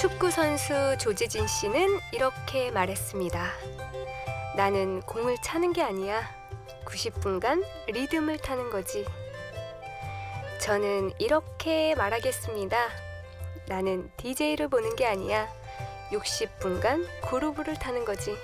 [0.00, 3.50] 축구 선수 조재진 씨는 이렇게 말했습니다.
[4.56, 6.22] 나는 공을 차는 게 아니야.
[6.84, 9.04] 90분간 리듬을 타는 거지.
[10.60, 12.78] 저는 이렇게 말하겠습니다.
[13.66, 15.48] 나는 DJ를 보는 게 아니야.
[16.12, 18.36] 60분간 그루브를 타는 거지.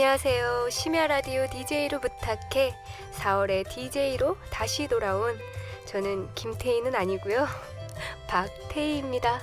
[0.00, 0.70] 안녕하세요.
[0.70, 2.72] 심야 라디오 DJ로 부탁해
[3.14, 5.36] 4월에 DJ로 다시 돌아온
[5.86, 7.48] 저는 김태희는 아니고요.
[8.30, 9.40] 박태희입니다.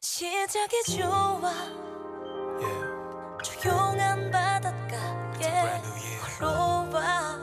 [0.00, 1.52] 시작이 좋아
[3.40, 5.80] 조용한 바닷가에
[6.40, 7.38] 걸어와.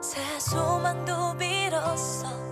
[0.00, 2.47] 새 소망도 빌었어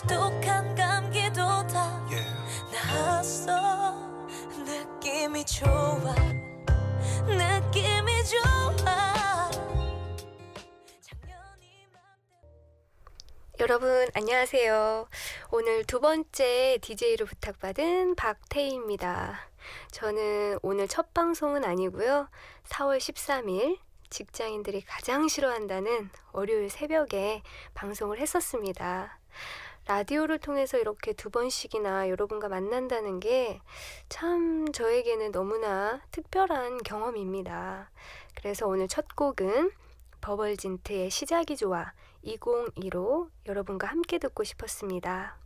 [0.00, 2.00] 지독한 감기도 다
[2.72, 3.92] 나았어
[4.64, 6.14] 느낌이 좋아
[7.26, 9.50] 느낌이 좋아
[13.58, 15.06] 여러분 안녕하세요.
[15.50, 19.50] 오늘 두 번째 DJ로 부탁받은 박태희입니다.
[19.90, 22.30] 저는 오늘 첫 방송은 아니고요.
[22.70, 23.78] 4월 13일
[24.08, 27.42] 직장인들이 가장 싫어한다는 월요일 새벽에
[27.74, 29.20] 방송을 했었습니다.
[29.90, 33.60] 라디오를 통해서 이렇게 두 번씩이나 여러분과 만난다는 게
[34.08, 37.90] 참 저에게는 너무나 특별한 경험입니다.
[38.36, 39.72] 그래서 오늘 첫 곡은
[40.20, 45.36] 버벌진트의 시작이 좋아 2015 여러분과 함께 듣고 싶었습니다.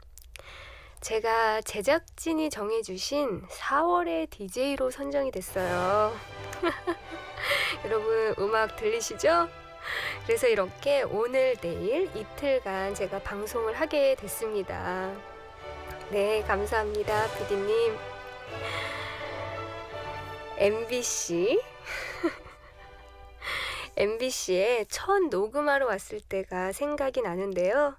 [1.01, 6.13] 제가 제작진이 정해주신 4월의 DJ로 선정이 됐어요.
[7.87, 9.64] 여러분 음악 들리시죠?
[10.27, 15.13] 그래서 이렇게 오늘 내일 이틀간 제가 방송을 하게 됐습니다.
[16.11, 17.97] 네, 감사합니다, PD님.
[20.57, 21.61] MBC
[23.97, 27.97] MBC에 첫 녹음하러 왔을 때가 생각이 나는데요.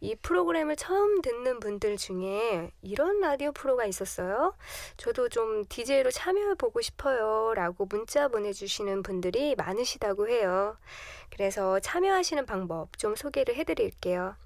[0.00, 4.54] 이 프로그램을 처음 듣는 분들 중에 이런 라디오 프로가 있었어요.
[4.96, 7.54] 저도 좀 DJ로 참여해보고 싶어요.
[7.54, 10.76] 라고 문자 보내주시는 분들이 많으시다고 해요.
[11.30, 14.36] 그래서 참여하시는 방법 좀 소개를 해드릴게요.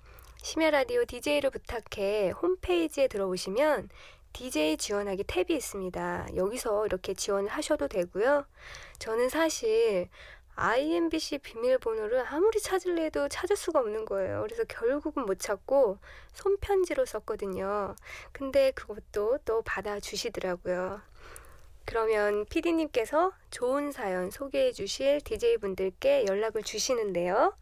[0.43, 3.89] 심야 라디오 DJ를 부탁해 홈페이지에 들어오시면
[4.33, 6.29] DJ 지원하기 탭이 있습니다.
[6.37, 8.47] 여기서 이렇게 지원을 하셔도 되고요.
[8.99, 10.09] 저는 사실
[10.61, 12.59] IMBC 비밀번호를 아무리
[12.99, 14.43] 해도 찾을 수가 없는 거예요.
[14.43, 15.99] 그래서 결국은 못 찾고
[16.33, 17.95] 손편지로 썼거든요.
[18.33, 21.01] 근데 그것도 또 받아주시더라고요.
[21.85, 27.57] 그러면 PD님께서 좋은 사연 소개해 주실 DJ분들께 연락을 주시는데요.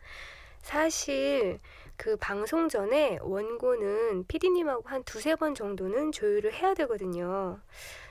[0.63, 1.61] 사실
[1.97, 7.61] 그 방송 전에 원고는 PD님하고 한 두세 번 정도는 조율을 해야 되거든요.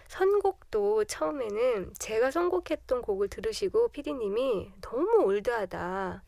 [0.08, 6.24] 선곡도 처음에는 제가 선곡했던 곡을 들으시고 PD님이 너무 올드하다.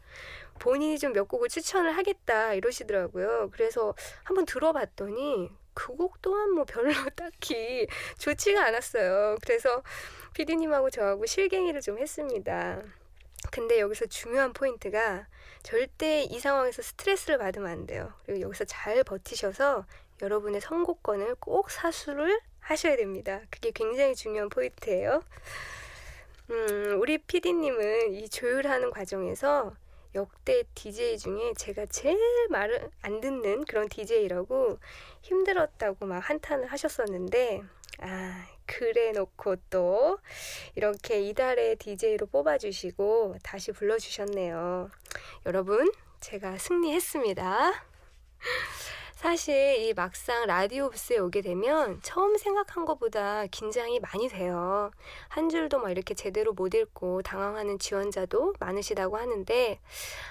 [0.59, 3.49] 본인이 좀 몇 곡을 추천을 하겠다 이러시더라고요.
[3.53, 3.93] 그래서
[4.23, 9.37] 한번 들어봤더니 그 곡 또한 뭐 별로 딱히 좋지가 않았어요.
[9.43, 9.83] 그래서
[10.33, 12.81] PD님하고 저하고 실갱이를 좀 했습니다.
[13.51, 15.27] 근데 여기서 중요한 포인트가
[15.63, 18.11] 절대 이 상황에서 스트레스를 받으면 안 돼요.
[18.25, 19.85] 그리고 여기서 잘 버티셔서
[20.21, 23.41] 여러분의 선곡권을 꼭 사수를 하셔야 됩니다.
[23.49, 25.23] 그게 굉장히 중요한 포인트예요.
[26.49, 29.73] 음, 우리 PD님은 이 조율하는 과정에서
[30.15, 32.19] 역대 DJ 중에 제가 제일
[32.49, 34.79] 말을 안 듣는 그런 DJ라고
[35.21, 37.63] 힘들었다고 막 한탄을 하셨었는데,
[37.99, 40.19] 아, 그래 놓고 또
[40.75, 44.89] 이렇게 이달의 DJ로 뽑아주시고 다시 불러주셨네요.
[45.45, 45.89] 여러분,
[46.19, 47.96] 제가 승리했습니다.
[49.17, 54.91] 사실 이 막상 라디오 부스에 오게 되면 처음 생각한 것보다 긴장이 많이 돼요.
[55.27, 59.79] 한 줄도 막 이렇게 제대로 못 읽고 당황하는 지원자도 많으시다고 하는데,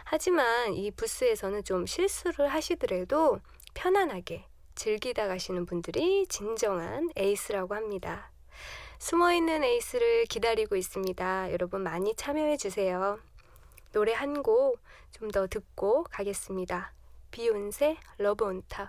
[0.05, 3.41] 하지만 이 부스에서는 좀 실수를 하시더라도
[3.75, 4.45] 편안하게
[4.77, 8.31] 즐기다 가시는 분들이 진정한 에이스라고 합니다.
[9.01, 11.51] 숨어있는 에이스를 기다리고 있습니다.
[11.51, 13.19] 여러분 많이 참여해 주세요.
[13.93, 14.79] 노래 한 곡
[15.11, 16.96] 좀 더 듣고 가겠습니다.
[17.37, 18.89] 비욘세 러브 온탑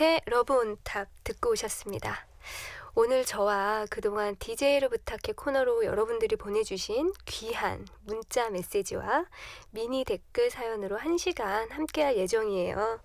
[0.00, 2.26] 비욘세 Love On Top 듣고 오셨습니다.
[2.94, 9.26] 오늘 저와 그동안 DJ를 부탁해 코너로 여러분들이 보내주신 귀한 문자 메시지와
[9.72, 13.00] 미니 댓글 사연으로 1시간 함께할 예정이에요.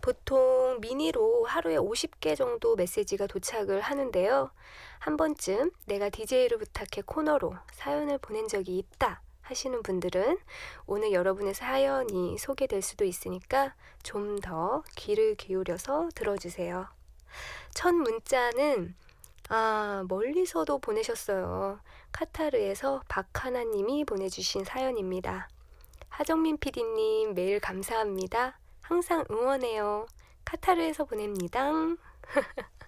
[0.00, 4.50] 보통 미니로 하루에 50개 정도 메시지가 도착을 하는데요.
[4.98, 10.38] 한 번쯤 내가 DJ를 부탁해 코너로 사연을 보낸 적이 있다 하시는 분들은
[10.86, 16.86] 오늘 여러분의 사연이 소개될 수도 있으니까 좀 더 귀를 기울여서 들어주세요.
[17.74, 18.94] 첫 문자는
[19.48, 21.80] 아, 멀리서도 보내셨어요.
[22.12, 25.48] 카타르에서 박하나님이 보내주신 사연입니다.
[26.08, 28.58] 하정민 PD님 매일 감사합니다.
[28.80, 30.06] 항상 응원해요.
[30.44, 31.72] 카타르에서 보냅니다.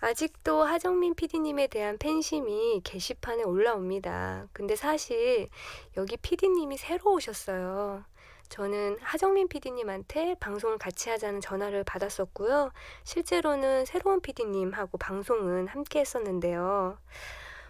[0.00, 4.48] 아직도 하정민 PD님에 대한 팬심이 게시판에 올라옵니다.
[4.52, 5.48] 근데 사실
[5.96, 8.04] 여기 PD님이 새로 오셨어요.
[8.48, 12.70] 저는 하정민 PD님한테 방송을 같이 하자는 전화를 받았었고요.
[13.04, 16.96] 실제로는 새로운 PD님하고 방송은 함께 했었는데요.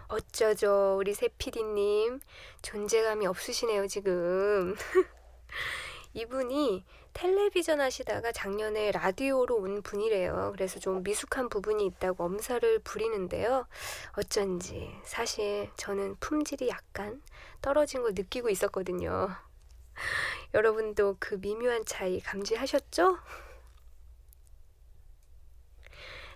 [0.07, 2.19] 어쩌죠, 우리 새 PD님.
[2.61, 4.75] 존재감이 없으시네요, 지금.
[6.19, 6.83] 이분이
[7.13, 10.51] 텔레비전 하시다가 작년에 라디오로 온 분이래요.
[10.53, 13.65] 그래서 좀 미숙한 부분이 있다고 엄살을 부리는데요.
[14.17, 17.21] 어쩐지 사실 저는 품질이 약간
[17.61, 19.29] 떨어진 걸 느끼고 있었거든요.
[20.53, 23.17] 여러분도 그 미묘한 차이 감지하셨죠?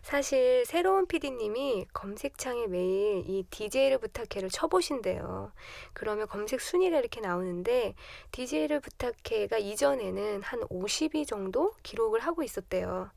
[0.03, 5.53] 사실 새로운 PD님이 검색창에 매일 이 DJ를 부탁해를 쳐보신대요.
[5.93, 7.95] 그러면 검색 순위가 이렇게 나오는데
[8.31, 13.09] DJ를 부탁해가 이전에는 한 50위 정도 기록을 하고 있었대요.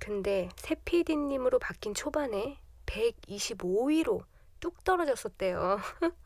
[0.00, 4.24] 근데 새 PD님으로 바뀐 초반에 125위로
[4.58, 5.80] 뚝 떨어졌었대요.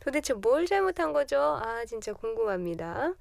[0.00, 1.40] 도대체 뭘 잘못한 거죠?
[1.40, 3.14] 아, 진짜 궁금합니다.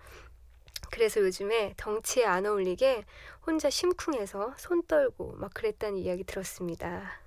[0.91, 3.06] 그래서 요즘에 덩치에 안 어울리게
[3.45, 7.19] 혼자 심쿵해서 손 떨고 막 그랬다는 이야기 들었습니다.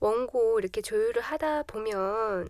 [0.00, 2.48] 원고 이렇게 조율을 하다 보면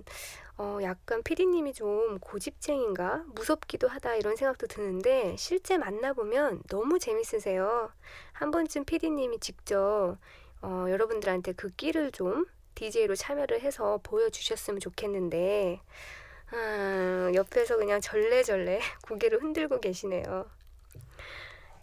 [0.58, 3.24] 어, 약간 피디님이 좀 고집쟁인가?
[3.34, 7.92] 무섭기도 하다 이런 생각도 드는데 실제 만나보면 너무 재밌으세요.
[8.32, 10.16] 한 번쯤 피디님이 직접
[10.62, 15.80] 어, 여러분들한테 그 끼를 좀 DJ로 참여를 해서 보여주셨으면 좋겠는데
[16.56, 20.48] 아, 옆에서 그냥 절레절레 고개를 흔들고 계시네요.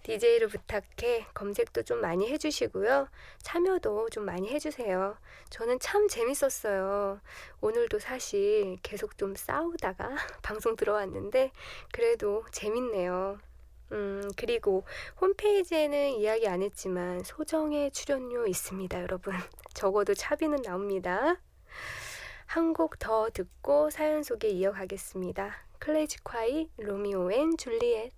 [0.01, 3.07] DJ를 부탁해 검색도 좀 많이 해주시고요.
[3.41, 5.15] 참여도 좀 많이 해주세요.
[5.49, 7.21] 저는 참 재밌었어요.
[7.61, 10.09] 오늘도 사실 계속 좀 싸우다가
[10.41, 11.51] 방송 들어왔는데
[11.93, 13.37] 그래도 재밌네요.
[13.91, 14.85] 음, 그리고
[15.21, 19.35] 홈페이지에는 이야기 안 했지만 소정의 출연료 있습니다, 여러분.
[19.75, 21.37] 적어도 차비는 나옵니다.
[22.53, 25.55] 한 곡 더 듣고 사연 소개 이어가겠습니다.
[25.79, 28.11] 클래지콰이 Romeo and Juliet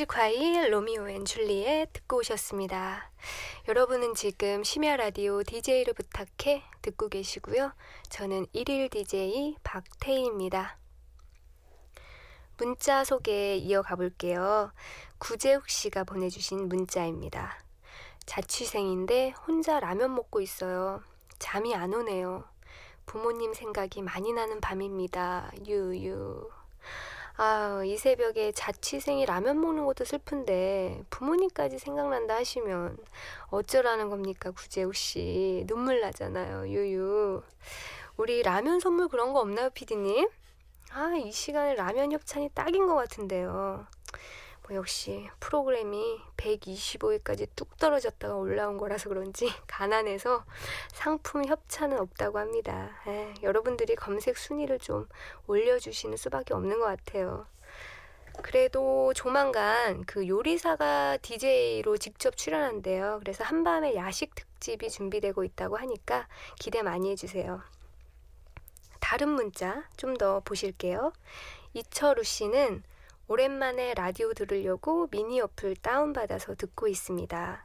[0.00, 3.10] 클래지콰이 Romeo and Juliet 듣고 오셨습니다.
[3.68, 7.72] 여러분은 지금 심야 라디오 DJ를 부탁해 듣고 계시고요.
[8.08, 10.78] 저는 1일 DJ 박태희입니다.
[12.56, 14.72] 문자 소개 이어가 볼게요.
[15.18, 17.58] 구재욱 씨가 보내주신 문자입니다.
[18.24, 21.02] 자취생인데 혼자 라면 먹고 있어요.
[21.38, 22.44] 잠이 안 오네요.
[23.06, 25.50] 부모님 생각이 많이 나는 밤입니다.
[25.66, 26.59] 유유.
[27.42, 32.98] 아, 이 새벽에 자취생이 라면 먹는 것도 슬픈데 부모님까지 생각난다 하시면
[33.46, 35.64] 어쩌라는 겁니까, 구재욱 씨.
[35.66, 37.42] 눈물 나잖아요, 유유.
[38.18, 40.28] 우리 라면 선물 그런 거 없나요, 피디님?
[40.92, 43.86] 아, 이 시간에 라면 협찬이 딱인 것 같은데요.
[44.70, 50.44] 뭐 역시 프로그램이 125일까지 뚝 떨어졌다가 올라온 거라서 그런지 가난해서
[50.92, 52.90] 상품 협찬은 없다고 합니다.
[53.08, 55.08] 에, 여러분들이 검색 순위를 좀
[55.48, 57.46] 올려주시는 수밖에 없는 것 같아요.
[58.42, 63.18] 그래도 조만간 그 요리사가 DJ로 직접 출연한대요.
[63.20, 66.28] 그래서 한밤에 야식 특집이 준비되고 있다고 하니까
[66.60, 67.60] 기대 많이 해주세요.
[69.00, 71.12] 다른 문자 좀 더 보실게요.
[71.74, 72.84] 이철우 씨는
[73.32, 77.64] 오랜만에 라디오 들으려고 미니 어플 다운받아서 듣고 있습니다.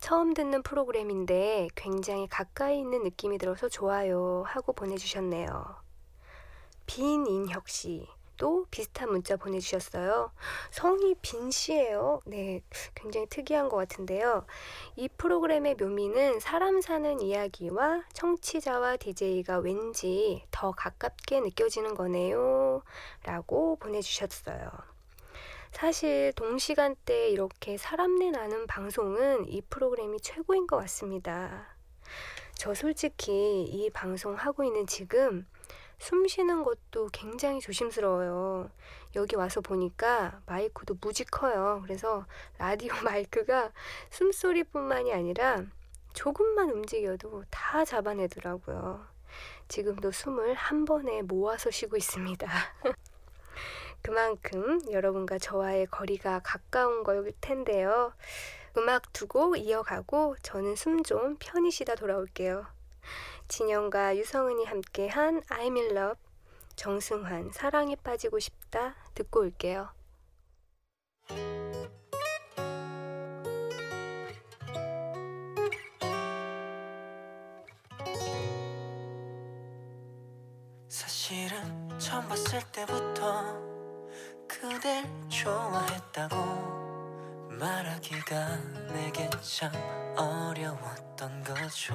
[0.00, 5.76] 처음 듣는 프로그램인데 굉장히 가까이 있는 느낌이 들어서 좋아요 하고 보내주셨네요.
[6.86, 10.32] 빈인혁 씨, 또 비슷한 문자 보내주셨어요.
[10.72, 12.18] 성이 빈 씨예요.
[12.26, 12.62] 네,
[12.96, 14.44] 굉장히 특이한 것 같은데요.
[14.96, 22.82] 이 프로그램의 묘미는 사람 사는 이야기와 청취자와 DJ가 왠지 더 가깝게 느껴지는 거네요.
[23.22, 24.93] 라고 보내주셨어요.
[25.74, 31.76] 사실 동시간대에 이렇게 사람내 나는 방송은 이 프로그램이 최고인 것 같습니다.
[32.54, 35.46] 저 솔직히 이 방송 하고 있는 지금
[35.98, 38.70] 숨 쉬는 것도 굉장히 조심스러워요.
[39.16, 41.80] 여기 와서 보니까 마이크도 무지 커요.
[41.82, 42.24] 그래서
[42.56, 43.72] 라디오 마이크가
[44.10, 45.64] 숨소리뿐만이 아니라
[46.12, 49.04] 조금만 움직여도 다 잡아내더라고요.
[49.66, 52.48] 지금도 숨을 한 번에 모아서 쉬고 있습니다.
[54.04, 58.12] 그만큼 여러분과 저와의 거리가 가까운 걸 텐데요.
[58.76, 62.66] 음악 두고 이어가고 저는 숨 좀 편히 쉬다 돌아올게요.
[63.48, 66.20] 진영과 유성은이 함께한 I'm in love
[66.76, 69.88] 정승환 사랑에 빠지고 싶다 듣고 올게요.
[80.88, 83.73] 사실은 처음 봤을 때부터
[84.60, 86.36] 그댈 좋아했다고
[87.58, 88.56] 말하기가
[88.92, 89.72] 내게 참
[90.16, 91.94] 어려웠던 거죠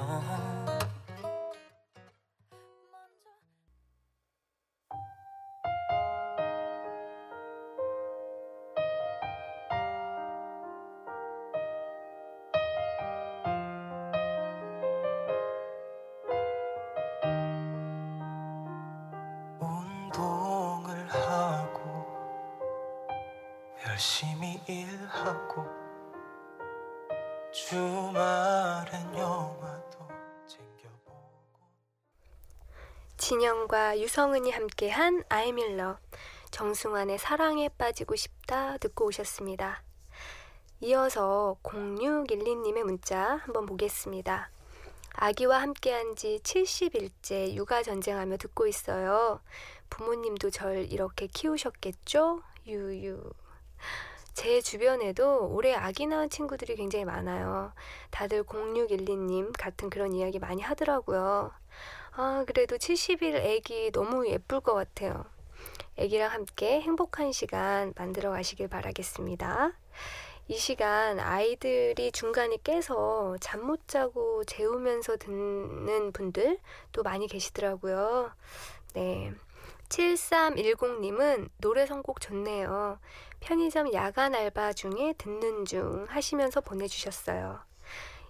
[34.19, 35.95] 유성은이 함께한 love
[36.51, 39.81] 정승환의 사랑에 빠지고 싶다 듣고 오셨습니다.
[40.81, 44.51] 이어서 0612님의 문자 한번 보겠습니다.
[45.13, 49.39] 아기와 함께한 지 70일째 육아 전쟁하며 듣고 있어요.
[49.89, 52.41] 부모님도 절 이렇게 키우셨겠죠?
[52.67, 53.23] 유유.
[54.33, 57.71] 제 주변에도 올해 아기 낳은 친구들이 굉장히 많아요.
[58.11, 61.51] 다들 0612님 같은 그런 이야기 많이 하더라고요.
[62.11, 65.25] 아, 그래도 70일 아기 너무 예쁠 것 같아요.
[65.97, 69.73] 아기랑 함께 행복한 시간 만들어 가시길 바라겠습니다.
[70.47, 76.59] 이 시간 아이들이 중간에 깨서 잠 못 자고 재우면서 듣는 분들
[76.91, 78.31] 또 많이 계시더라고요.
[78.93, 79.33] 네.
[79.89, 82.99] 7310님은 노래 선곡 좋네요.
[83.39, 87.59] 편의점 야간 알바 중에 듣는 중 하시면서 보내주셨어요.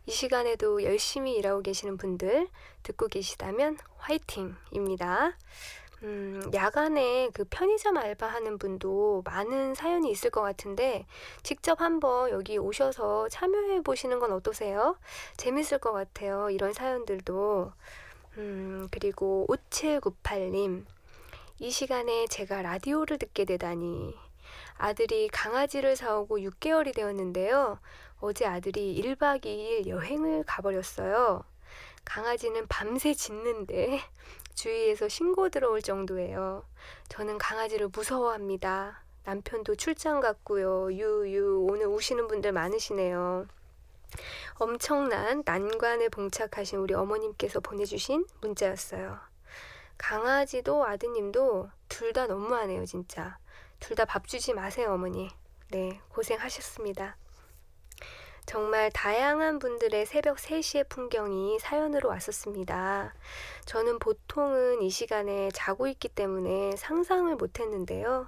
[0.09, 2.47] 이 시간에도 열심히 일하고 계시는 분들
[2.81, 5.37] 듣고 계시다면 화이팅입니다.
[6.01, 11.05] 음, 야간에 그 편의점 알바하는 분도 많은 사연이 있을 것 같은데
[11.43, 14.97] 직접 한번 여기 오셔서 참여해 보시는 건 어떠세요?
[15.37, 16.49] 재밌을 것 같아요.
[16.49, 17.71] 이런 사연들도.
[18.39, 20.85] 음, 그리고 5798님.
[21.59, 24.15] 이 시간에 제가 라디오를 듣게 되다니.
[24.79, 27.77] 아들이 강아지를 사오고 6개월이 되었는데요.
[28.21, 31.43] 어제 아들이 1박 2일 여행을 가버렸어요.
[32.05, 34.01] 강아지는 밤새 짖는데
[34.55, 36.63] 주위에서 신고 들어올 정도예요.
[37.07, 39.03] 저는 강아지를 무서워합니다.
[39.23, 40.91] 남편도 출장 갔고요.
[40.93, 43.47] 유유 오늘 우시는 분들 많으시네요.
[44.55, 49.17] 엄청난 난관에 봉착하신 우리 어머님께서 보내주신 문자였어요.
[49.97, 53.37] 강아지도 아드님도 둘 다 너무하네요, 진짜.
[53.79, 55.29] 둘 다 밥 주지 마세요, 어머니.
[55.71, 57.15] 네, 고생하셨습니다.
[58.49, 63.13] 정말 다양한 분들의 새벽 3시의 풍경이 사연으로 왔었습니다.
[63.65, 68.27] 저는 보통은 이 시간에 자고 있기 때문에 상상을 못 했는데요.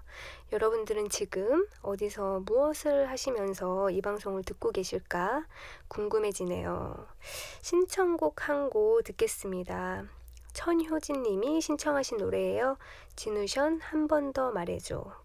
[0.52, 5.48] 여러분들은 지금 어디서 무엇을 하시면서 이 방송을 듣고 계실까
[5.88, 7.08] 궁금해지네요.
[7.64, 10.04] 신청곡 한 곡 듣겠습니다.
[10.54, 12.78] 천효진 님이 신청하신 노래예요.
[13.16, 15.21] 진우션 한 번 더 말해줘.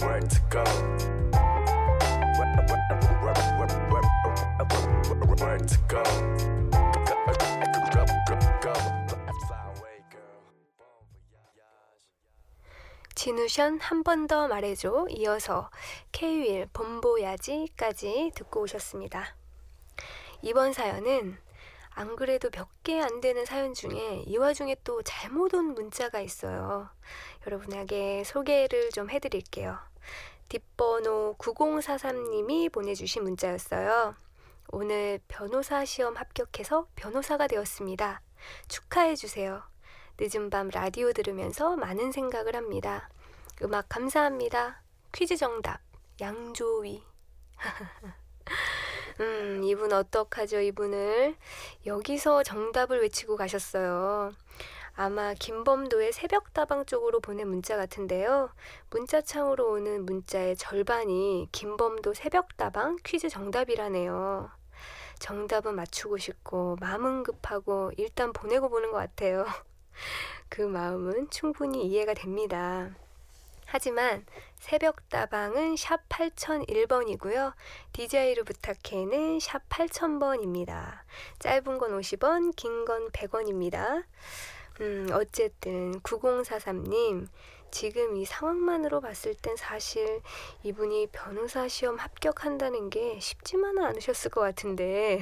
[0.00, 0.64] where to go.
[5.38, 6.02] Where to go.
[13.14, 15.70] 진우션 한 번 더 말해줘 이어서
[16.12, 19.34] 케윌 본보야지까지 듣고 오셨습니다.
[20.42, 21.38] 이번 사연은
[21.90, 26.88] 안 그래도 몇 개 안 되는 사연 중에 이 와중에 또 잘못 온 문자가 있어요.
[27.46, 29.78] 여러분에게 소개를 좀 해드릴게요.
[30.48, 34.14] 뒷번호 9043님이 보내주신 문자였어요.
[34.68, 38.20] 오늘 변호사 시험 합격해서 변호사가 되었습니다.
[38.68, 39.62] 축하해주세요.
[40.18, 43.08] 늦은 밤 라디오 들으면서 많은 생각을 합니다.
[43.62, 44.82] 음악 감사합니다.
[45.12, 45.80] 퀴즈 정답.
[46.20, 47.02] 양조위.
[49.20, 51.36] 음, 이분 어떡하죠, 이분을.
[51.86, 54.32] 여기서 정답을 외치고 가셨어요.
[54.98, 58.50] 아마 김범도의 새벽다방 쪽으로 보낸 문자 같은데요.
[58.90, 64.50] 문자창으로 오는 문자의 절반이 김범도 새벽다방 퀴즈 정답이라네요.
[65.18, 69.44] 정답은 맞추고 싶고 마음은 급하고 일단 보내고 보는 것 같아요.
[70.48, 72.90] 그 마음은 충분히 이해가 됩니다.
[73.66, 74.24] 하지만
[74.60, 77.52] 새벽다방은 샵 8001번이고요.
[77.92, 81.00] DJ를 부탁해는 샵 8000번입니다.
[81.40, 84.04] 짧은 건 50원, 긴 건 100원입니다.
[84.80, 87.28] 음, 어쨌든 9043님,
[87.70, 90.20] 지금 이 상황만으로 봤을 땐 사실
[90.62, 95.20] 이분이 변호사 시험 합격한다는 게 쉽지만은 않으셨을 것 같은데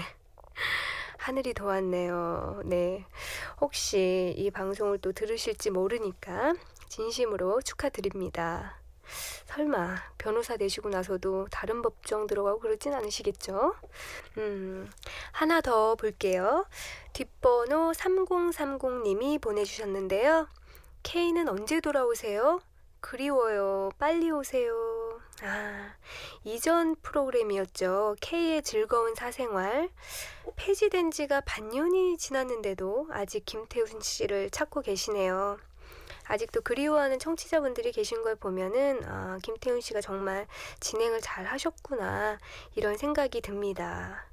[1.18, 2.62] 하늘이 도왔네요.
[2.64, 3.04] 네.
[3.60, 6.54] 혹시 이 방송을 또 들으실지 모르니까
[6.88, 8.83] 진심으로 축하드립니다.
[9.46, 13.74] 설마 변호사 되시고 나서도 다른 법정 들어가고 그러진 않으시겠죠?
[14.38, 14.90] 음,
[15.32, 16.66] 하나 더 볼게요.
[17.12, 20.48] 뒷번호 3030님이 보내주셨는데요.
[21.02, 22.60] K는 언제 돌아오세요?
[23.00, 23.90] 그리워요.
[23.98, 24.74] 빨리 오세요.
[25.42, 25.94] 아,
[26.42, 28.16] 이전 프로그램이었죠.
[28.20, 29.90] K의 즐거운 사생활.
[30.56, 35.58] 폐지된 지가 반년이 지났는데도 아직 김태훈 씨를 찾고 계시네요.
[36.26, 40.46] 아직도 그리워하는 청취자분들이 계신 걸 보면은 아, 김태훈 씨가 정말
[40.80, 42.38] 진행을 잘 하셨구나
[42.74, 44.26] 이런 생각이 듭니다.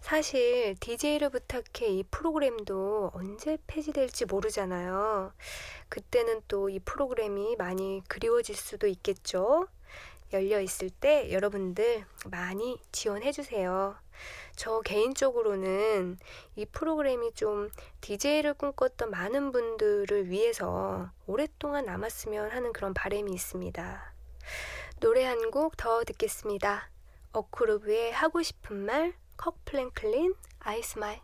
[0.00, 5.32] 사실 DJ를 부탁해 이 프로그램도 언제 폐지될지 모르잖아요.
[5.88, 9.66] 그때는 또 이 프로그램이 많이 그리워질 수도 있겠죠.
[10.32, 13.96] 열려 있을 때 여러분들 많이 지원해 주세요.
[14.56, 16.18] 저 개인적으로는
[16.56, 24.14] 이 프로그램이 좀 DJ를 꿈꿨던 많은 분들을 위해서 오랫동안 남았으면 하는 그런 바람이 있습니다.
[25.00, 26.90] 노래 한 곡 더 듣겠습니다.
[27.32, 31.20] 어쿠르브의 하고 싶은 말, 컵 플랭클린, 아이스마일.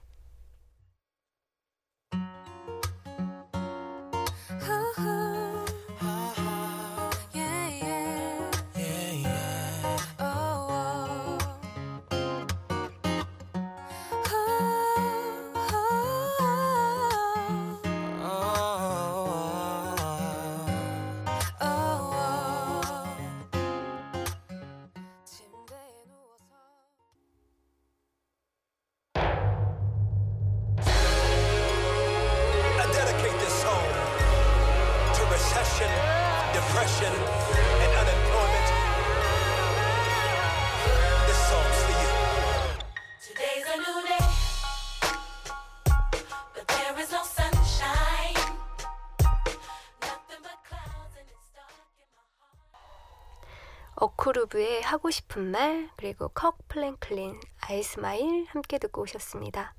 [54.30, 59.74] 어쿠루브의 하고 싶은 말 그리고 커크 프랭클린 I Smile 함께 듣고 오셨습니다.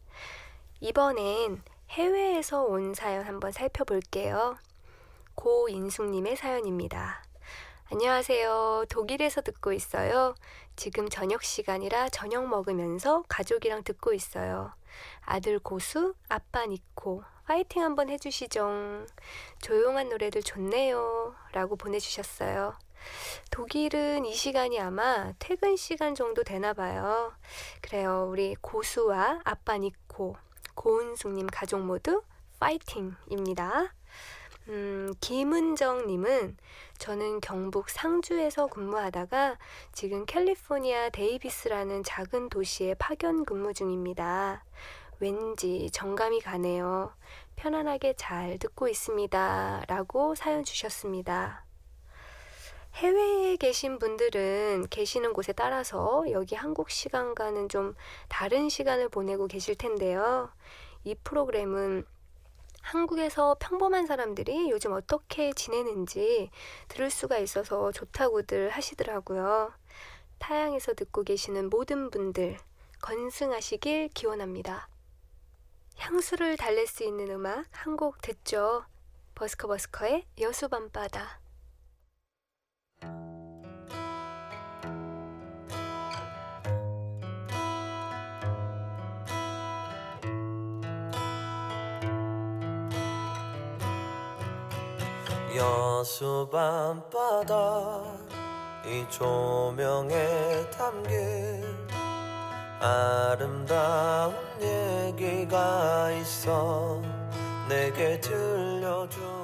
[0.79, 4.57] 이번엔 해외에서 온 사연 한번 살펴볼게요.
[5.35, 7.23] 고인숙님의 사연입니다.
[7.91, 8.85] 안녕하세요.
[8.89, 10.35] 독일에서 듣고 있어요.
[10.75, 14.73] 지금 저녁 시간이라 저녁 먹으면서 가족이랑 듣고 있어요.
[15.21, 17.23] 아들 고수, 아빠 니코.
[17.45, 19.05] 파이팅 한번 해주시죠.
[19.61, 21.35] 조용한 노래들 좋네요.
[21.51, 22.75] 라고 보내주셨어요.
[23.49, 27.33] 독일은 이 시간이 아마 퇴근 시간 정도 되나 봐요.
[27.81, 28.27] 그래요.
[28.29, 30.35] 우리 고수와 아빠 니코,
[30.75, 32.23] 고은숙님 가족 모두
[32.59, 33.93] 파이팅입니다.
[34.69, 36.57] 음, 김은정님은
[36.99, 39.57] 저는 경북 상주에서 근무하다가
[39.91, 44.63] 지금 캘리포니아 데이비스라는 작은 도시에 파견 근무 중입니다.
[45.19, 47.13] 왠지 정감이 가네요.
[47.55, 49.83] 편안하게 잘 듣고 있습니다.
[49.87, 51.65] 라고 사연 주셨습니다.
[52.95, 57.95] 해외에 계신 분들은 계시는 곳에 따라서 여기 한국 시간과는 좀
[58.29, 60.51] 다른 시간을 보내고 계실 텐데요.
[61.03, 62.05] 이 프로그램은
[62.81, 66.49] 한국에서 평범한 사람들이 요즘 어떻게 지내는지
[66.87, 69.71] 들을 수가 있어서 좋다고들 하시더라고요.
[70.39, 72.57] 타양에서 듣고 계시는 모든 분들
[73.01, 74.89] 건승하시길 기원합니다.
[75.97, 78.85] 향수를 달랠 수 있는 음악 한 곡 듣죠.
[79.35, 81.40] 버스커 버스커의 여수 밤바다.
[95.55, 98.03] 여수 밤바다
[98.85, 101.63] 이 조명에 담긴
[102.79, 107.01] 아름다운 얘기가 있어
[107.67, 109.40] 내게 들려주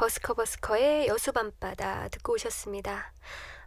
[0.00, 3.12] 버스커버스커의 여수밤바다 듣고 오셨습니다.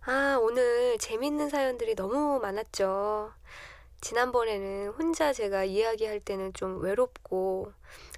[0.08, 3.32] 아, 오늘 재밌는 사연들이 너무 많았죠.
[4.02, 7.72] 지난번에는 혼자 제가 이야기할 때는 좀 외롭고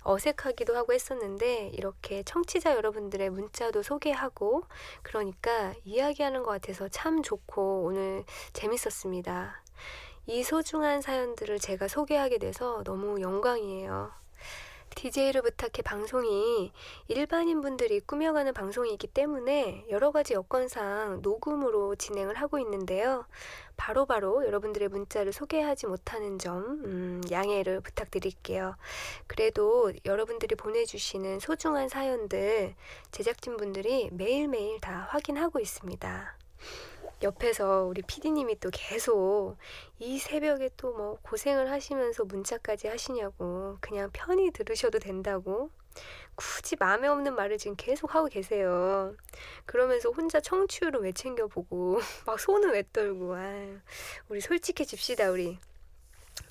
[0.04, 4.64] 어색하기도 하고 했었는데 이렇게 청취자 여러분들의 문자도 소개하고
[5.02, 8.24] 그러니까 이야기하는 것 같아서 참 좋고 오늘
[8.54, 9.62] 재밌었습니다.
[10.28, 14.25] 이 소중한 사연들을 제가 소개하게 돼서 너무 영광이에요.
[14.92, 16.72] DJ를 부탁해 방송이
[17.08, 23.26] 일반인 분들이 꾸며가는 방송이기 때문에 여러 가지 여건상 녹음으로 진행을 하고 있는데요.
[23.78, 28.76] 바로 바로 여러분들의 문자를 소개하지 못하는 점, 음, 양해를 부탁드릴게요.
[29.28, 32.76] 그래도 여러분들이 보내주시는 소중한 사연들
[33.12, 36.38] 제작진분들이 매일매일 다 확인하고 있습니다.
[37.26, 39.58] 옆에서 우리 PD님이 또 계속
[40.00, 45.72] 이 새벽에 또 뭐 고생을 하시면서 문자까지 하시냐고 그냥 편히 들으셔도 된다고
[46.36, 49.14] 굳이 마음에 없는 말을 지금 계속 하고 계세요.
[49.66, 53.78] 그러면서 혼자 청취율을 왜 챙겨보고 막 손은 왜 떨고 아유,
[54.30, 55.58] 우리 솔직해집시다 우리.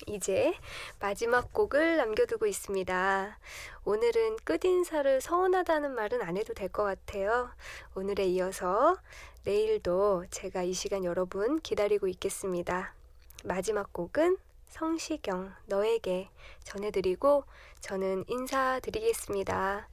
[0.07, 0.53] 이제
[0.99, 3.39] 마지막 곡을 남겨두고 있습니다.
[3.85, 7.49] 오늘은 끝인사를 서운하다는 말은 안 해도 될 것 같아요.
[7.95, 8.97] 오늘에 이어서
[9.45, 12.95] 내일도 제가 이 시간 여러분 기다리고 있겠습니다.
[13.43, 14.37] 마지막 곡은
[14.69, 16.29] 성시경 너에게
[16.63, 17.43] 전해드리고
[17.79, 19.87] 저는 인사드리겠습니다.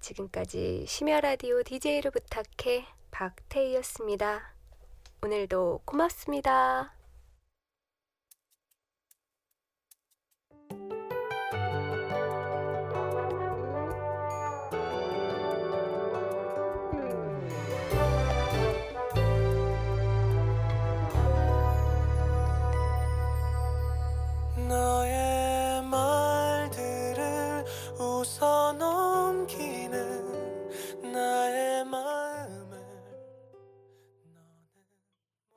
[0.00, 4.52] 지금까지 심야라디오 DJ를 부탁해 박태희였습니다.
[5.22, 6.95] 오늘도 고맙습니다.